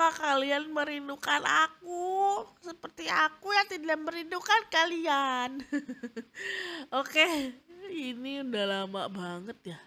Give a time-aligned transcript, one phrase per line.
[0.00, 5.60] apakah kalian merindukan aku seperti aku yang tidak merindukan kalian?
[7.04, 7.52] Oke,
[7.92, 9.80] ini udah lama banget ya.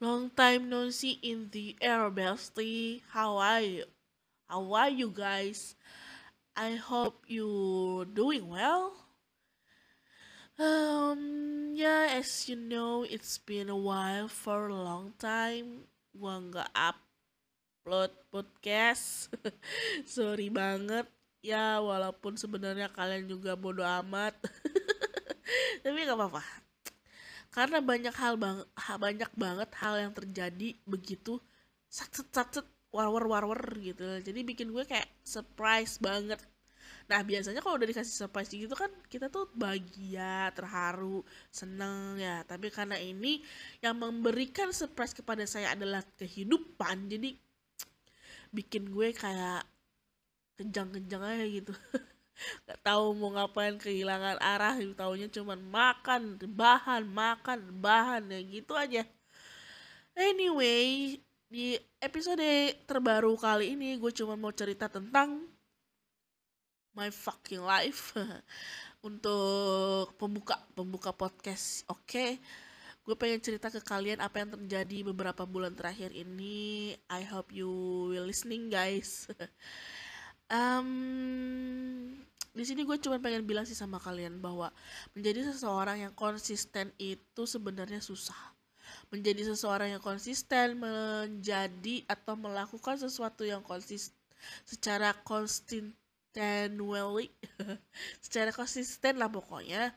[0.00, 3.04] Long time no see in the air, bestie.
[3.12, 3.84] How are you?
[4.48, 5.76] How are you guys?
[6.56, 8.96] I hope you doing well.
[10.56, 15.92] Um, yeah, as you know, it's been a while for a long time.
[16.16, 17.07] Gua nggak up
[17.88, 19.32] upload podcast.
[20.04, 21.08] Sorry banget.
[21.40, 24.36] Ya walaupun sebenarnya kalian juga bodoh amat.
[25.80, 26.44] Tapi nggak apa-apa.
[27.48, 31.40] Karena banyak hal bang banyak banget hal yang terjadi begitu
[31.88, 34.04] satset satset warwer warwer gitu.
[34.20, 36.44] Jadi bikin gue kayak surprise banget.
[37.08, 42.44] Nah biasanya kalau udah dikasih surprise gitu kan kita tuh bahagia, terharu, seneng ya.
[42.44, 43.40] Tapi karena ini
[43.80, 47.47] yang memberikan surprise kepada saya adalah kehidupan, jadi
[48.52, 49.64] bikin gue kayak
[50.58, 51.72] kejang-kejang aja gitu.
[52.64, 54.94] Nggak tahu mau ngapain kehilangan arah gitu.
[54.94, 59.02] Taunya cuman makan bahan makan bahan ya gitu aja.
[60.18, 61.18] Anyway
[61.48, 62.44] di episode
[62.84, 65.46] terbaru kali ini gue cuma mau cerita tentang
[66.98, 68.14] my fucking life.
[69.08, 72.02] Untuk pembuka pembuka podcast oke?
[72.02, 72.42] okay?
[73.08, 76.92] Gue pengen cerita ke kalian apa yang terjadi beberapa bulan terakhir ini.
[77.08, 77.72] I hope you
[78.12, 79.24] will listening guys.
[80.48, 82.16] Um,
[82.56, 84.72] di sini gue cuma pengen bilang sih sama kalian bahwa
[85.12, 88.56] menjadi seseorang yang konsisten itu sebenarnya susah.
[89.12, 94.16] Menjadi seseorang yang konsisten menjadi atau melakukan sesuatu yang konsisten
[94.64, 97.28] secara continually
[98.24, 99.92] secara konsisten lah pokoknya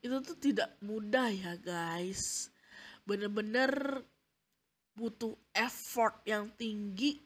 [0.00, 2.48] itu tuh tidak mudah ya guys
[3.10, 4.06] bener-bener
[4.94, 7.18] butuh effort yang tinggi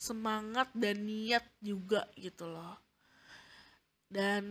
[0.00, 2.80] semangat dan niat juga gitu loh.
[4.08, 4.44] Dan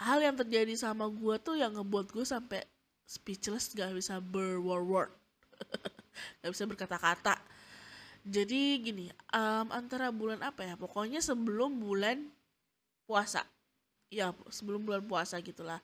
[0.00, 2.64] hal yang terjadi sama gue tuh yang ngebuat gue sampai
[3.04, 5.12] speechless gak bisa berword
[6.40, 7.36] gak bisa berkata-kata.
[8.22, 10.74] Jadi gini um, antara bulan apa ya?
[10.78, 12.30] Pokoknya sebelum bulan
[13.04, 13.42] puasa
[14.12, 15.80] ya sebelum bulan puasa gitulah.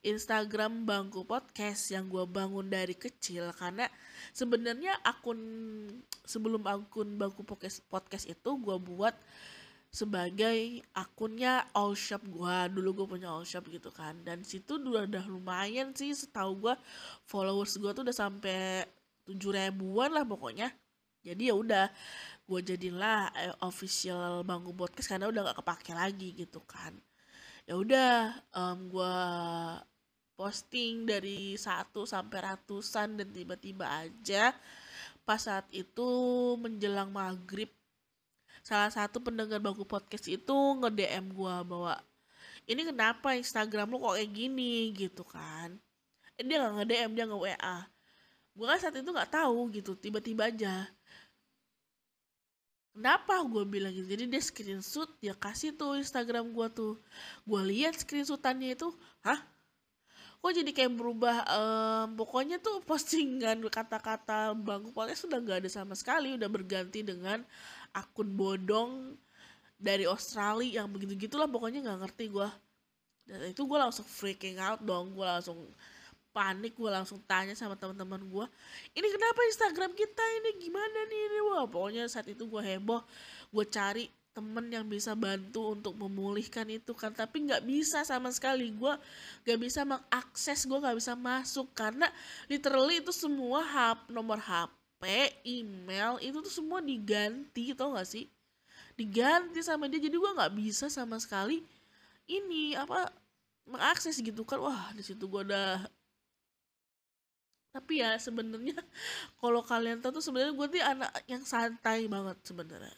[0.00, 3.84] Instagram bangku podcast yang gue bangun dari kecil karena
[4.32, 5.36] sebenarnya akun
[6.24, 9.12] sebelum akun bangku podcast podcast itu gue buat
[9.92, 14.16] sebagai akunnya all shop gue dulu gue punya all shop gitu kan.
[14.24, 16.74] Dan situ udah udah lumayan sih setahu gue
[17.28, 18.88] followers gue tuh udah sampai
[19.28, 20.72] tujuh ribuan lah pokoknya.
[21.20, 21.92] Jadi ya udah
[22.46, 26.94] gue jadilah eh, official bangku podcast karena udah gak kepake lagi gitu kan
[27.66, 28.14] ya udah
[28.54, 29.16] um, gue
[30.38, 34.54] posting dari satu sampai ratusan dan tiba-tiba aja
[35.26, 36.08] pas saat itu
[36.62, 37.68] menjelang maghrib
[38.62, 41.94] salah satu pendengar bangku podcast itu nge DM gue bahwa
[42.66, 44.90] ini kenapa Instagram lu kok kayak gini?
[44.90, 45.78] Gitu kan.
[46.34, 47.76] Eh, dia nggak nge DM dia nge WA
[48.56, 50.88] gue kan saat itu nggak tahu gitu tiba-tiba aja
[52.96, 54.08] Kenapa gue bilang gitu?
[54.08, 56.96] Jadi dia screenshot, dia kasih tuh Instagram gue tuh.
[57.44, 58.88] Gue lihat screenshotannya itu,
[59.20, 59.36] hah?
[60.40, 61.44] Kok jadi kayak berubah?
[61.44, 67.44] Um, pokoknya tuh postingan kata-kata bangku podcast sudah gak ada sama sekali, udah berganti dengan
[67.92, 69.12] akun bodong
[69.76, 72.48] dari Australia yang begitu gitulah pokoknya nggak ngerti gue.
[73.28, 75.68] Dan itu gue langsung freaking out dong, gue langsung
[76.36, 78.46] panik gue langsung tanya sama teman-teman gue
[78.92, 80.50] ini kenapa Instagram kita ini?
[80.60, 81.38] Gimana nih ini?
[81.48, 83.00] Wah pokoknya saat itu gue heboh.
[83.48, 87.12] Gue cari temen yang bisa bantu untuk memulihkan itu kan.
[87.16, 88.68] Tapi nggak bisa sama sekali.
[88.72, 88.92] Gue
[89.48, 91.72] nggak bisa mengakses gue nggak bisa masuk.
[91.72, 92.08] Karena
[92.52, 98.28] literally itu semua hap nomor HP email itu tuh semua diganti tau gak sih?
[98.96, 100.00] Diganti sama dia.
[100.00, 101.64] Jadi gue nggak bisa sama sekali
[102.28, 103.08] ini apa
[103.64, 104.60] mengakses gitu kan.
[104.60, 105.84] Wah di situ gue udah
[107.76, 108.80] tapi ya sebenarnya
[109.40, 112.96] kalau kalian tahu tuh sebenarnya gue tuh anak yang santai banget sebenarnya.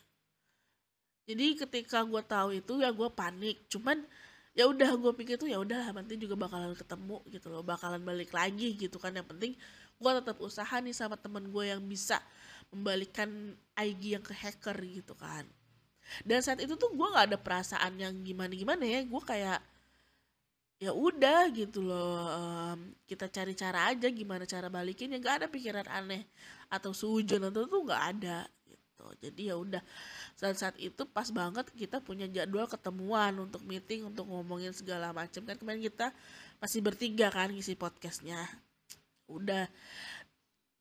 [1.26, 3.66] Jadi ketika gue tahu itu ya gue panik.
[3.66, 4.06] Cuman
[4.54, 8.30] ya udah gue pikir tuh ya udah nanti juga bakalan ketemu gitu loh bakalan balik
[8.30, 9.10] lagi gitu kan.
[9.10, 9.52] Yang penting
[9.98, 12.22] gue tetap usaha nih sama temen gue yang bisa
[12.70, 15.42] membalikkan IG yang ke hacker gitu kan.
[16.22, 19.02] Dan saat itu tuh gue nggak ada perasaan yang gimana gimana ya.
[19.02, 19.58] Gue kayak
[20.78, 25.46] ya udah gitu loh um, kita cari cara aja gimana cara balikin ya nggak ada
[25.50, 26.22] pikiran aneh
[26.70, 29.06] atau sujon atau tuh nggak ada gitu.
[29.22, 29.82] Jadi ya udah
[30.38, 35.42] saat saat itu pas banget kita punya jadwal ketemuan untuk meeting untuk ngomongin segala macam
[35.42, 36.14] kan kemarin kita
[36.62, 38.38] masih bertiga kan ngisi podcastnya.
[39.26, 39.66] Udah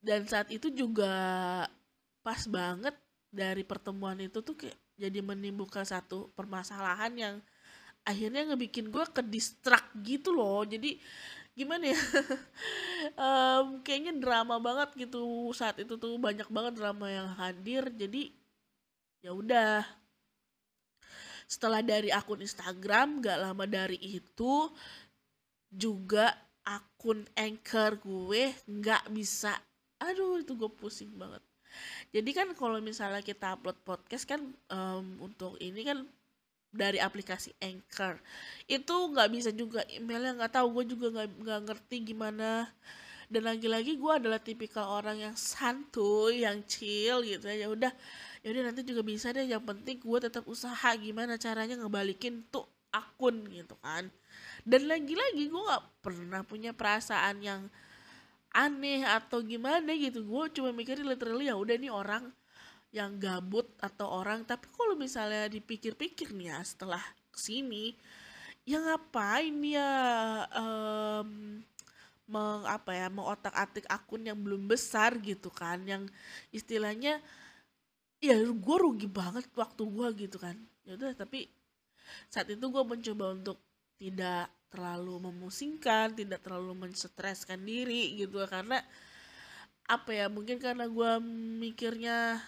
[0.01, 1.09] dan saat itu juga
[2.21, 2.93] pas banget
[3.33, 7.35] dari pertemuan itu tuh kayak jadi menimbulkan satu permasalahan yang
[8.07, 10.63] akhirnya ngebikin gue ke distrak gitu loh.
[10.63, 10.95] Jadi
[11.51, 11.99] gimana ya?
[13.13, 15.53] Um, kayaknya drama banget gitu.
[15.53, 17.87] Saat itu tuh banyak banget drama yang hadir.
[17.93, 18.33] Jadi
[19.21, 19.85] ya udah.
[21.45, 24.67] Setelah dari akun Instagram gak lama dari itu
[25.71, 26.35] juga
[26.67, 29.55] akun anchor gue nggak bisa.
[30.03, 31.39] Aduh itu gue pusing banget.
[32.11, 34.41] Jadi kan kalau misalnya kita upload podcast kan
[34.73, 36.03] um, untuk ini kan
[36.77, 38.21] dari aplikasi Anchor.
[38.69, 42.69] Itu nggak bisa juga emailnya nggak tahu gue juga nggak ngerti gimana.
[43.27, 47.67] Dan lagi-lagi gue adalah tipikal orang yang santuy yang chill gitu ya.
[47.67, 47.91] Udah
[48.45, 49.49] ya udah nanti juga bisa deh.
[49.49, 54.07] Yang penting gue tetap usaha gimana caranya ngebalikin tuh akun gitu kan.
[54.63, 57.61] Dan lagi-lagi gue nggak pernah punya perasaan yang
[58.55, 60.23] aneh atau gimana gitu.
[60.23, 62.31] Gue cuma mikirin literally ya udah nih orang
[62.91, 64.43] yang gabut atau orang.
[64.47, 67.93] Tapi kalau misalnya dipikir-pikir nih ya setelah ke sini
[68.67, 69.91] ya ngapain ya
[70.51, 71.61] um,
[72.27, 75.79] meng apa ya mengotak-atik akun yang belum besar gitu kan?
[75.87, 76.11] Yang
[76.51, 77.23] istilahnya
[78.19, 80.55] ya gue rugi banget waktu gue gitu kan.
[80.83, 81.47] Ya udah tapi
[82.31, 83.59] saat itu gue mencoba untuk
[83.99, 88.43] tidak terlalu memusingkan tidak terlalu menstreskan diri gitu.
[88.47, 88.83] Karena
[89.87, 91.11] apa ya mungkin karena gue
[91.63, 92.43] mikirnya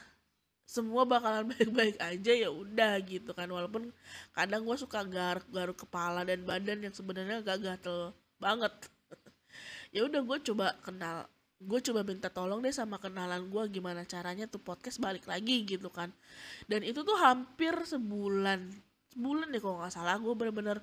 [0.69, 3.49] semua bakalan baik-baik aja ya udah gitu kan.
[3.49, 3.89] Walaupun
[4.37, 8.73] kadang gue suka garuk-garuk kepala dan badan yang sebenarnya gak gatel banget.
[9.89, 11.25] Ya udah gue coba kenal
[11.57, 15.89] gue coba minta tolong deh sama kenalan gue gimana caranya tuh podcast balik lagi gitu
[15.89, 16.13] kan.
[16.69, 18.69] Dan itu tuh hampir sebulan
[19.17, 20.77] sebulan deh kalau nggak salah gue bener-bener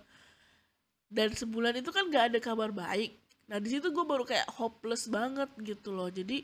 [1.06, 3.14] dan sebulan itu kan gak ada kabar baik.
[3.46, 6.10] Nah di situ gue baru kayak hopeless banget gitu loh.
[6.10, 6.42] Jadi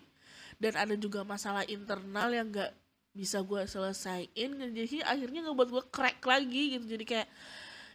[0.63, 2.71] dan ada juga masalah internal yang gak
[3.13, 6.85] bisa gue selesaiin jadi akhirnya ngebuat gue crack lagi gitu.
[6.97, 7.29] Jadi kayak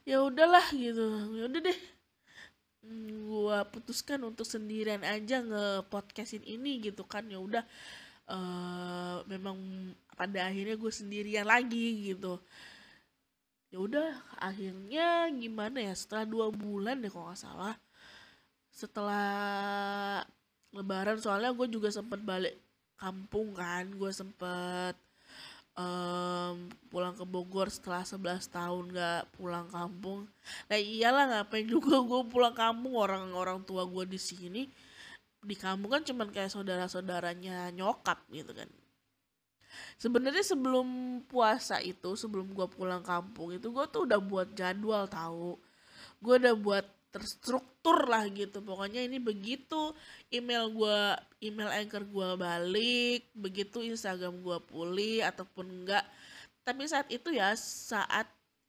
[0.06, 1.06] ya udahlah gitu.
[1.34, 1.80] Ya udah deh.
[3.28, 7.25] Gue putuskan untuk sendirian aja nge podcastin ini gitu kan.
[7.28, 7.66] Ya udah
[8.30, 9.58] uh, memang
[10.14, 12.38] pada akhirnya gue sendirian lagi gitu.
[13.74, 14.08] Ya udah
[14.40, 15.94] akhirnya gimana ya?
[15.98, 17.75] Setelah dua bulan deh kalau nggak salah.
[18.72, 19.28] Setelah
[20.72, 22.56] lebaran soalnya gue juga sempet balik
[22.96, 23.90] kampung kan.
[23.92, 25.06] Gue sempet
[25.77, 30.25] um, pulang ke Bogor setelah 11 tahun gak pulang kampung.
[30.68, 32.97] Nah iyalah ngapain juga gue pulang kampung?
[32.97, 34.65] Orang orang tua gue di sini
[35.38, 38.68] di kampung kan cuman kayak saudara saudaranya nyokap gitu kan.
[40.01, 45.62] Sebenarnya sebelum puasa itu sebelum gue pulang kampung itu gue tuh udah buat jadwal tahu.
[46.18, 46.85] Gue udah buat
[47.18, 48.62] terstruktur lah gitu.
[48.62, 49.94] Pokoknya ini begitu
[50.30, 51.00] email gue
[51.42, 56.06] email anchor gue balik begitu instagram gue pulih ataupun enggak.
[56.64, 58.28] Tapi saat itu ya saat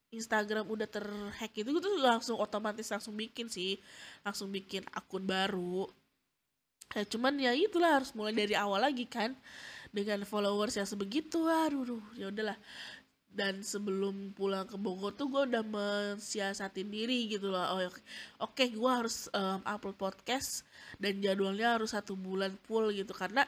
[0.08, 3.76] Instagram udah terhack itu gue tuh langsung otomatis langsung bikin sih
[4.24, 5.84] langsung bikin akun baru.
[6.96, 9.36] Ya cuman ya itulah harus mulai dari awal lagi kan
[9.92, 11.44] dengan followers yang sebegitu.
[11.44, 12.56] Aduh ya udahlah
[13.28, 17.62] dan sebelum pulang ke Bogor tuh gue udah mensiasatin diri gitu loh.
[17.76, 18.00] Oh oke
[18.40, 20.64] okay, gue harus um, upload podcast
[20.96, 23.12] dan jadwalnya harus satu bulan full gitu.
[23.12, 23.46] Karena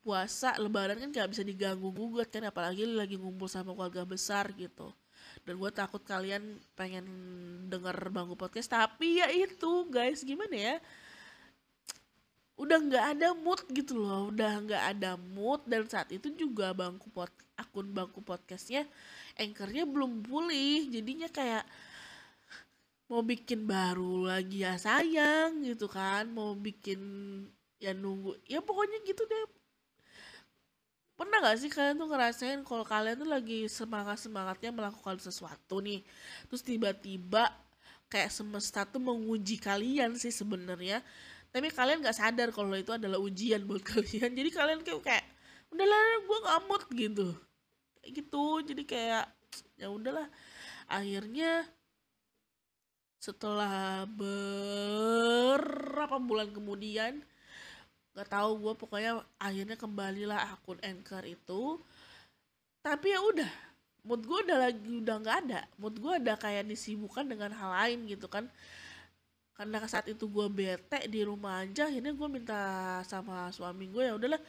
[0.00, 4.92] puasa lebaran kan gak bisa diganggu gugat kan apalagi lagi ngumpul sama keluarga besar gitu.
[5.46, 7.06] Dan gue takut kalian pengen
[7.70, 8.68] denger bangku podcast.
[8.68, 10.76] Tapi ya itu guys gimana ya
[12.60, 15.64] udah nggak ada mood gitu loh udah nggak ada mood.
[15.64, 18.84] Dan saat itu juga bangku pot akun bangku podcastnya
[19.40, 20.92] anchornya belum pulih.
[20.92, 21.64] Jadinya kayak
[23.08, 26.28] mau bikin baru lagi ya sayang gitu kan.
[26.28, 27.00] Mau bikin
[27.80, 29.48] ya nunggu ya pokoknya gitu deh.
[31.20, 36.00] Pernah gak sih kalian tuh ngerasain kalau kalian tuh lagi semangat semangatnya melakukan sesuatu nih
[36.48, 37.52] terus tiba-tiba
[38.08, 41.04] kayak semesta tuh menguji kalian sih sebenarnya
[41.50, 44.30] tapi kalian nggak sadar kalau itu adalah ujian buat kalian.
[44.34, 45.26] Jadi kalian kayak kayak
[45.74, 47.34] udahlah gue ngamut gitu.
[47.98, 48.62] Kayak gitu.
[48.70, 49.26] Jadi kayak
[49.74, 50.30] ya udahlah.
[50.86, 51.66] Akhirnya
[53.20, 57.20] setelah beberapa bulan kemudian
[58.10, 61.82] nggak tahu gue pokoknya akhirnya kembalilah akun anchor itu.
[62.80, 63.50] Tapi ya udah
[64.06, 65.66] mood gue udah lagi udah nggak ada.
[65.82, 68.46] Mood gue ada kayak disibukkan dengan hal lain gitu kan
[69.60, 72.60] karena saat itu gue bete di rumah aja akhirnya gue minta
[73.04, 74.40] sama suami gue ya udahlah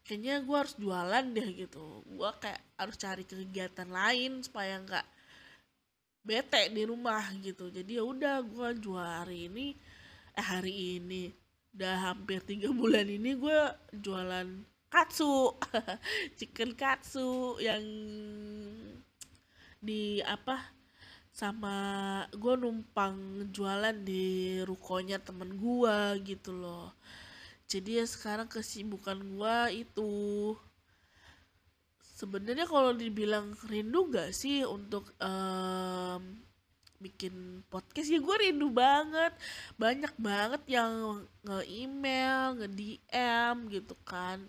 [0.00, 2.00] kayaknya gue harus jualan deh gitu.
[2.08, 5.06] Gue kayak harus cari kegiatan lain supaya nggak
[6.24, 7.68] bete di rumah gitu.
[7.68, 9.76] Jadi ya udah gue jual hari ini
[10.32, 11.36] eh hari ini
[11.76, 13.60] udah hampir tiga bulan ini gue
[13.92, 14.48] jualan
[14.88, 15.52] katsu
[16.40, 17.84] chicken katsu yang
[19.84, 20.75] di apa
[21.36, 21.76] sama
[22.32, 23.12] gue numpang
[23.52, 26.96] jualan di rukonya temen gue gitu loh.
[27.68, 30.10] Jadi ya sekarang kesibukan gue itu
[32.16, 36.40] sebenarnya kalau dibilang rindu gak sih untuk um,
[37.04, 38.08] bikin podcast?
[38.08, 39.36] Ya gue rindu banget.
[39.76, 44.40] Banyak banget yang nge-email nge-DM gitu kan.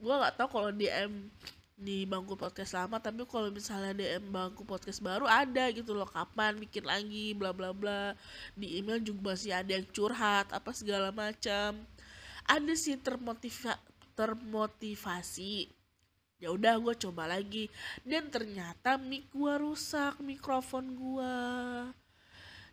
[0.00, 1.28] Gue nggak tahu kalau DM
[1.74, 6.54] di bangku podcast lama tapi kalau misalnya DM bangku podcast baru ada gitu loh kapan
[6.56, 8.14] bikin lagi bla bla bla.
[8.54, 11.82] Di email juga masih ada yang curhat apa segala macam.
[12.46, 13.74] Ada sih termotiva
[14.14, 15.66] termotivasi.
[16.38, 17.66] Ya udah gue coba lagi.
[18.06, 21.34] Dan ternyata mic gue rusak mikrofon gue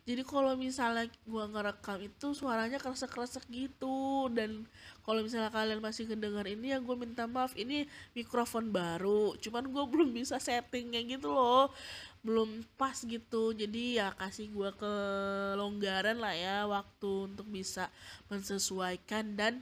[0.01, 4.25] jadi kalau misalnya gue ngerekam itu suaranya keresek-keresek gitu.
[4.33, 4.65] Dan
[5.05, 7.85] kalau misalnya kalian masih ngedengar ini ya gue minta maaf ini
[8.17, 9.37] mikrofon baru.
[9.37, 11.69] Cuman gue belum bisa settingnya gitu loh.
[12.25, 13.53] Belum pas gitu.
[13.53, 17.93] Jadi ya kasih gue kelonggaran lah ya waktu untuk bisa
[18.25, 19.61] mensesuaikan dan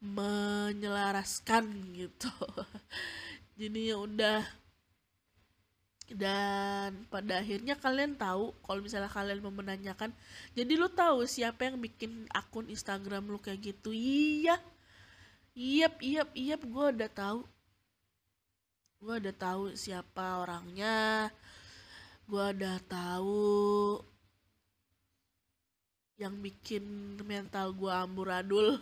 [0.00, 2.32] menyelaraskan gitu.
[3.60, 4.63] Jadi ya udah
[6.12, 10.12] dan pada akhirnya kalian tahu kalau misalnya kalian mau menanyakan
[10.52, 13.90] jadi lu tahu siapa yang bikin akun Instagram lu kayak gitu?
[13.90, 14.60] Iya.
[15.54, 17.40] Iya iya iya gue udah tahu.
[19.00, 21.30] Gue udah tahu siapa orangnya.
[22.28, 24.02] Gue udah tahu
[26.20, 26.84] yang bikin
[27.24, 28.78] mental gue amburadul.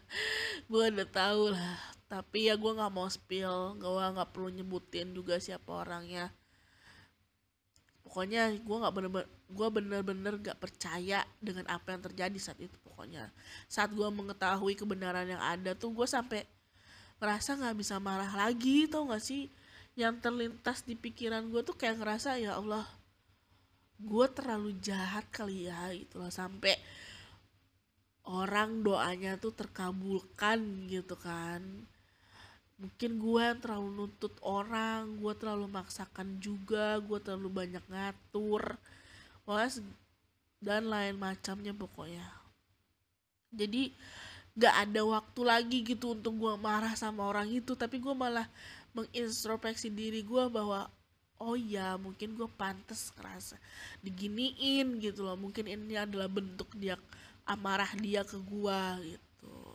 [0.70, 1.78] Gue udah tahu lah.
[2.10, 3.78] Tapi ya gue nggak mau spill.
[3.78, 6.30] Gue nggak perlu nyebutin juga siapa orangnya
[8.12, 13.32] pokoknya gue nggak bener-bener gue bener-bener gak percaya dengan apa yang terjadi saat itu pokoknya.
[13.72, 16.44] Saat gue mengetahui kebenaran yang ada tuh gue sampai
[17.16, 19.48] ngerasa nggak bisa marah lagi tau gak sih?
[19.96, 22.84] Yang terlintas di pikiran gue tuh kayak ngerasa ya Allah
[23.96, 26.28] gue terlalu jahat kali ya gitu loh.
[26.28, 26.76] Sampai
[28.28, 31.88] orang doanya tuh terkabulkan gitu kan
[32.82, 38.74] mungkin gue yang terlalu nuntut orang gue terlalu maksakan juga gue terlalu banyak ngatur
[39.46, 39.86] pokoknya
[40.62, 42.22] dan lain macamnya pokoknya.
[43.50, 43.90] Jadi
[44.54, 48.46] gak ada waktu lagi gitu untuk gue marah sama orang itu tapi gue malah
[48.94, 50.86] mengintrospeksi diri gue bahwa
[51.42, 53.58] oh ya mungkin gue pantas ngerasa
[54.06, 55.34] diginiin gitu loh.
[55.34, 56.94] Mungkin ini adalah bentuk dia
[57.42, 58.80] amarah dia ke gue
[59.14, 59.71] gitu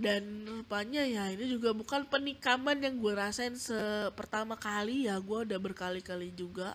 [0.00, 5.20] dan rupanya ya ini juga bukan penikaman yang gue rasain sepertama kali ya.
[5.20, 6.72] Gue udah berkali-kali juga.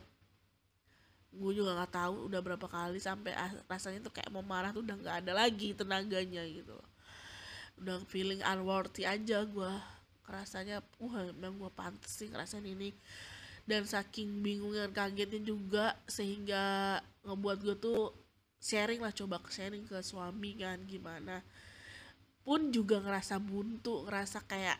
[1.34, 3.34] Gue juga nggak tahu udah berapa kali sampai
[3.66, 6.78] rasanya tuh kayak mau marah tuh udah nggak ada lagi tenaganya gitu
[7.76, 9.72] udah feeling unworthy aja gue
[10.26, 12.96] rasanya wah memang gue pantas sih ngerasain ini.
[13.66, 18.14] Dan saking bingung dan kagetnya juga sehingga ngebuat gue tuh
[18.62, 21.42] sharing lah coba sharing ke suami kan gimana
[22.46, 24.78] pun juga ngerasa buntu ngerasa kayak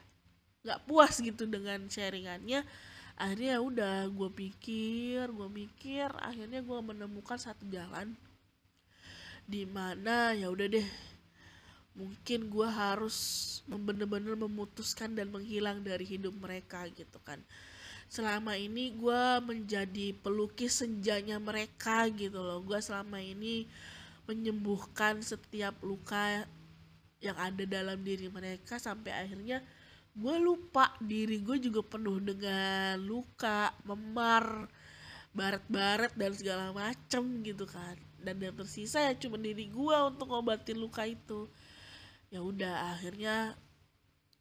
[0.62, 2.62] nggak puas gitu dengan sharingannya.
[3.16, 8.12] Akhirnya ya udah gue pikir gue mikir akhirnya gue menemukan satu jalan
[9.48, 10.88] di mana ya udah deh
[11.96, 13.16] mungkin gue harus
[13.72, 17.40] bener-bener memutuskan dan menghilang dari hidup mereka gitu kan.
[18.12, 22.60] Selama ini gue menjadi pelukis senjanya mereka gitu loh.
[22.62, 23.66] Gue selama ini
[24.28, 26.44] menyembuhkan setiap luka
[27.26, 29.66] yang ada dalam diri mereka sampai akhirnya
[30.16, 34.70] gue lupa diri gue juga penuh dengan luka memar
[35.36, 37.98] baret-baret dan segala macem gitu kan.
[38.24, 41.52] Dan yang tersisa ya cuma diri gue untuk ngobatin luka itu.
[42.32, 43.58] Ya udah akhirnya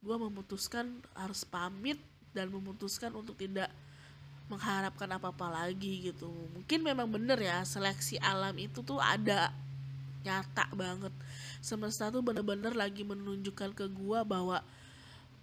[0.05, 1.99] gue memutuskan harus pamit
[2.31, 3.73] dan memutuskan untuk tidak
[4.47, 6.31] mengharapkan apa-apa lagi gitu.
[6.55, 9.51] Mungkin memang bener ya seleksi alam itu tuh ada
[10.23, 11.13] nyata banget
[11.61, 14.63] semesta tuh bener-bener lagi menunjukkan ke gue bahwa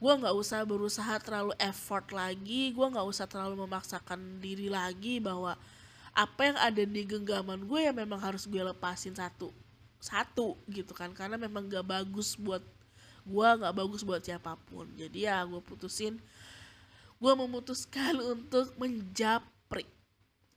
[0.01, 5.53] gue nggak usah berusaha terlalu effort lagi gue nggak usah terlalu memaksakan diri lagi bahwa
[6.11, 9.53] apa yang ada di genggaman gue ya memang harus gue lepasin satu
[10.01, 11.13] satu gitu kan.
[11.13, 12.65] Karena memang gak bagus buat
[13.21, 14.89] gue nggak bagus buat siapa pun.
[14.97, 16.17] Jadi ya gue putusin
[17.21, 19.85] gue memutuskan untuk menjapri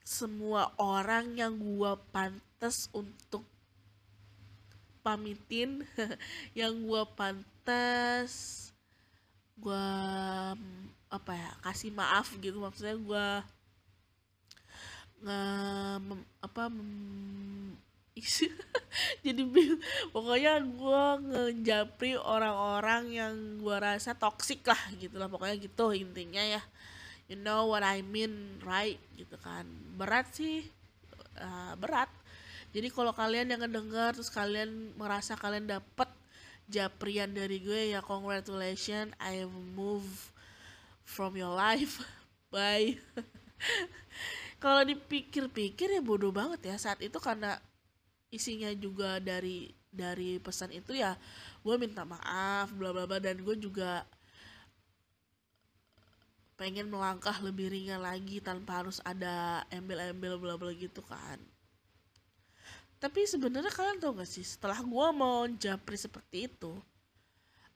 [0.00, 3.44] semua orang yang gue pantas untuk
[5.04, 5.84] pamitin
[6.58, 8.64] yang gue pantas
[9.60, 9.86] gue
[11.12, 12.58] apa ya kasih maaf gitu.
[12.58, 13.26] Maksudnya gue
[15.24, 15.40] nge
[16.44, 16.62] apa
[19.26, 19.42] jadi
[20.14, 25.28] pokoknya gue ngejapri orang-orang yang gue rasa toksik lah gitu lah.
[25.28, 26.62] Pokoknya gitu intinya ya.
[27.28, 28.98] You know what I mean right?
[29.14, 29.68] Gitu kan.
[30.00, 30.64] Berat sih.
[31.34, 32.06] Uh, berat
[32.74, 36.10] jadi kalau kalian yang ngedenger terus kalian merasa kalian dapat
[36.66, 39.46] japrian dari gue ya congratulations I
[39.78, 40.34] move
[41.06, 42.02] from your life.
[42.52, 42.98] Bye.
[44.62, 46.76] Kalau dipikir-pikir ya bodoh banget ya.
[46.80, 47.60] Saat itu karena
[48.32, 51.14] isinya juga dari dari pesan itu ya
[51.62, 54.02] gue minta maaf bla bla bla dan gue juga
[56.58, 61.38] pengen melangkah lebih ringan lagi tanpa harus ada embel-embel bla bla gitu kan
[63.04, 66.72] tapi sebenarnya kalian tau gak sih setelah gue mau japri seperti itu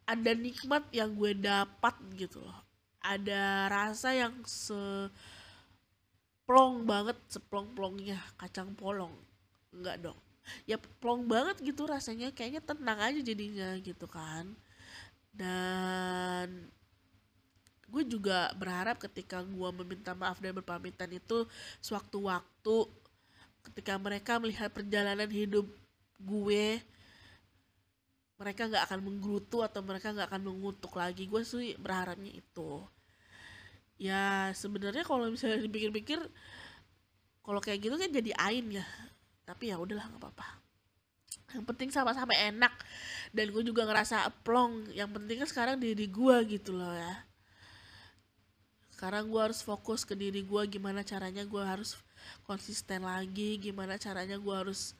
[0.08, 2.56] ada nikmat yang gue dapat gitu loh.
[3.04, 5.12] Ada rasa yang se
[6.48, 9.12] plong banget seplong-plongnya kacang polong.
[9.68, 10.18] Enggak dong.
[10.64, 14.48] Ya plong banget gitu rasanya kayaknya tenang aja jadinya gitu kan.
[15.28, 16.72] Dan
[17.84, 21.44] gue juga berharap ketika gue meminta maaf dan berpamitan itu
[21.84, 22.88] sewaktu-waktu
[23.70, 25.68] ketika mereka melihat perjalanan hidup
[26.18, 26.82] gue
[28.38, 31.26] mereka nggak akan menggerutu atau mereka nggak akan mengutuk lagi.
[31.26, 32.86] Gue sih berharapnya itu.
[33.98, 36.22] Ya sebenarnya kalau misalnya dipikir-pikir
[37.42, 38.86] kalau kayak gitu kan jadi ain ya.
[39.42, 40.48] Tapi ya udahlah nggak apa-apa.
[41.58, 42.70] Yang penting sama-sama enak.
[43.34, 44.94] Dan gue juga ngerasa plong.
[44.94, 47.26] Yang penting kan sekarang diri gue gitu loh ya.
[48.94, 51.98] Sekarang gue harus fokus ke diri gue gimana caranya gue harus
[52.48, 54.96] konsisten lagi gimana caranya gue harus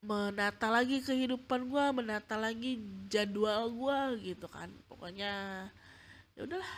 [0.00, 2.80] menata lagi kehidupan gue menata lagi
[3.12, 4.72] jadwal gue gitu kan.
[4.88, 5.66] Pokoknya
[6.34, 6.74] ya udahlah.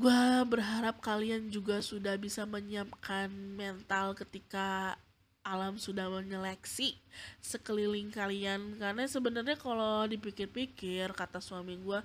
[0.00, 4.96] Gue berharap kalian juga sudah bisa menyiapkan mental ketika
[5.40, 6.96] alam sudah menyeleksi
[7.40, 8.76] sekeliling kalian.
[8.76, 12.00] Karena sebenarnya kalau dipikir-pikir kata suami gue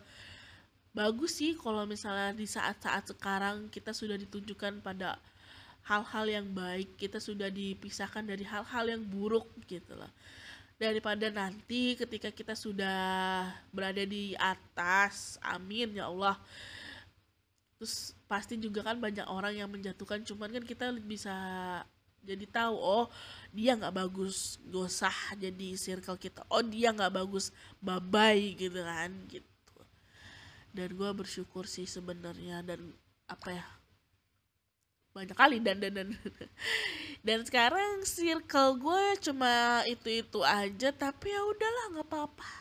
[0.95, 5.19] bagus sih kalau misalnya di saat-saat sekarang kita sudah ditunjukkan pada
[5.85, 10.09] hal-hal yang baik kita sudah dipisahkan dari hal-hal yang buruk gitu loh.
[10.75, 16.35] Daripada nanti ketika kita sudah berada di atas amin ya Allah.
[17.77, 21.35] Terus pasti juga kan banyak orang yang menjatuhkan cuman kan kita bisa
[22.25, 23.05] jadi tahu oh
[23.53, 26.41] dia nggak bagus gak usah jadi circle kita.
[26.49, 29.77] Oh dia nggak bagus bye gitu kan gitu.
[30.73, 32.81] Dan gue bersyukur sih sebenarnya dan
[33.29, 33.65] apa ya
[35.15, 36.09] banyak kali dan dan dan.
[37.25, 42.51] Dan sekarang circle gue cuma itu itu aja tapi ya udahlah nggak apa-apa.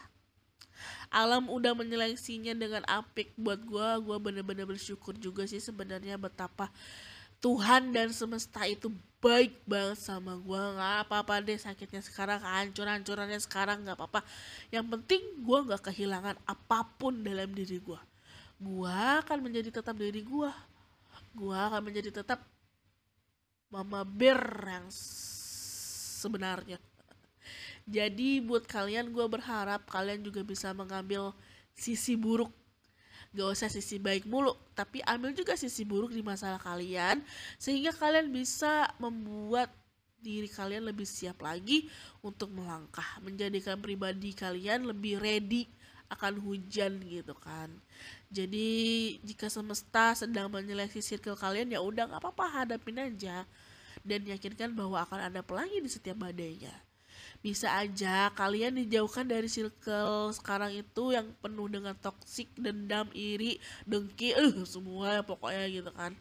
[1.12, 6.72] Alam udah menyeleksinya dengan apik buat gue gue bener-bener bersyukur juga sih sebenarnya betapa
[7.44, 8.88] Tuhan dan semesta itu
[9.20, 14.24] baik banget sama gue nggak apa-apa deh sakitnya sekarang hancur-hancurannya sekarang nggak apa-apa.
[14.72, 18.00] Yang penting gue nggak kehilangan apa pun dalam diri gue
[18.64, 20.50] gue akan menjadi tetap diri gue
[21.34, 22.46] gue akan menjadi tetap
[23.68, 24.86] mama bear yang
[26.22, 26.78] sebenarnya.
[27.84, 31.36] Jadi buat kalian gue berharap kalian juga bisa mengambil
[31.76, 32.48] sisi buruk.
[33.34, 37.18] Gak usah sisi baik mulu tapi ambil juga sisi buruk di masalah kalian
[37.58, 39.74] sehingga kalian bisa membuat
[40.24, 41.90] diri kalian lebih siap lagi
[42.24, 45.68] untuk melangkah menjadikan pribadi kalian lebih ready
[46.12, 47.72] akan hujan gitu kan.
[48.28, 48.70] Jadi
[49.22, 53.46] jika semesta sedang menyeleksi circle kalian ya udah nggak apa-apa hadapin aja.
[54.04, 56.72] Dan yakinkan bahwa akan ada pelangi di setiap badainya.
[57.40, 64.32] Bisa aja kalian dijauhkan dari circle sekarang itu yang penuh dengan toksik, dendam, iri, dengki,
[64.32, 66.12] eh semua pokoknya gitu kan.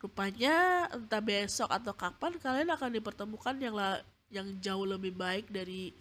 [0.00, 5.96] Rupanya entah besok atau kapan kalian akan dipertemukan yang la yang jauh lebih baik dari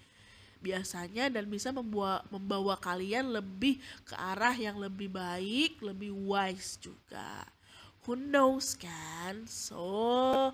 [0.59, 7.47] biasanya dan bisa membawa membawa kalian lebih ke arah yang lebih baik, lebih wise juga.
[8.05, 9.49] Who knows kan?
[9.49, 10.53] So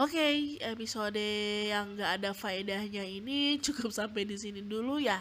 [0.00, 1.20] Oke, okay, episode
[1.68, 5.20] yang gak ada faedahnya ini cukup sampai di sini dulu ya.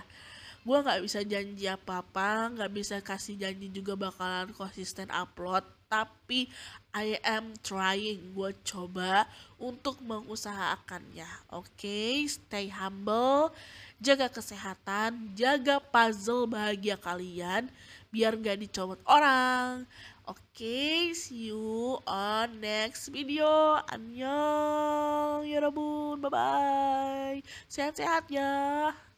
[0.63, 5.67] Gue gak bisa janji apa-apa, gak bisa kasih janji juga bakalan konsisten upload.
[5.91, 6.47] Tapi
[6.89, 9.29] I am trying, gue coba
[9.61, 11.29] untuk mengusahakannya.
[11.53, 12.13] Oke, okay?
[12.25, 13.53] stay humble,
[14.01, 17.69] jaga kesehatan, jaga puzzle bahagia kalian,
[18.09, 19.85] biar gak dicomot orang.
[20.29, 23.81] Oke, okay, see you on next video.
[23.89, 27.41] Annyeong, ya Rabun, bye bye.
[27.65, 29.08] Sehat-sehat ya.